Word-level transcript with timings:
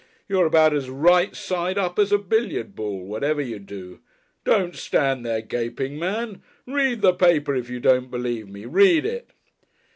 You're 0.27 0.47
about 0.47 0.73
as 0.73 0.89
right 0.89 1.35
side 1.35 1.77
up 1.77 1.99
as 1.99 2.11
a 2.11 2.17
billiard 2.17 2.73
ball 2.73 3.05
whatever 3.05 3.39
you 3.39 3.59
do. 3.59 3.99
Don't 4.43 4.75
stand 4.75 5.23
there 5.23 5.41
gaping, 5.43 5.99
man! 5.99 6.41
Read 6.65 7.03
the 7.03 7.13
paper 7.13 7.53
if 7.53 7.69
you 7.69 7.79
don't 7.79 8.09
believe 8.09 8.49
me. 8.49 8.65
Read 8.65 9.05
it!" 9.05 9.29